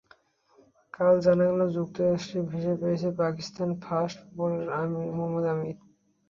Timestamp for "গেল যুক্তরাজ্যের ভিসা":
1.49-2.73